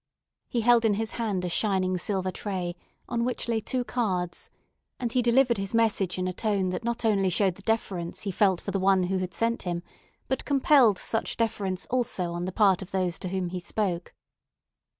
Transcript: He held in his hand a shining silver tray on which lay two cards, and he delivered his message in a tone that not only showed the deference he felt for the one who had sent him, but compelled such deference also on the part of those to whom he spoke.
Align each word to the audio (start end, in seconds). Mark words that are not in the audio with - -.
He 0.49 0.61
held 0.61 0.83
in 0.83 0.95
his 0.95 1.11
hand 1.11 1.45
a 1.45 1.47
shining 1.49 1.95
silver 1.95 2.31
tray 2.31 2.73
on 3.07 3.23
which 3.23 3.47
lay 3.47 3.59
two 3.61 3.83
cards, 3.83 4.49
and 4.99 5.13
he 5.13 5.21
delivered 5.21 5.59
his 5.59 5.75
message 5.75 6.17
in 6.17 6.27
a 6.27 6.33
tone 6.33 6.71
that 6.71 6.83
not 6.83 7.05
only 7.05 7.29
showed 7.29 7.53
the 7.53 7.61
deference 7.61 8.21
he 8.23 8.31
felt 8.31 8.61
for 8.61 8.71
the 8.71 8.79
one 8.79 9.03
who 9.03 9.19
had 9.19 9.35
sent 9.35 9.61
him, 9.61 9.83
but 10.27 10.43
compelled 10.43 10.97
such 10.97 11.37
deference 11.37 11.85
also 11.91 12.31
on 12.33 12.45
the 12.45 12.51
part 12.51 12.81
of 12.81 12.89
those 12.89 13.19
to 13.19 13.27
whom 13.29 13.49
he 13.49 13.59
spoke. 13.59 14.15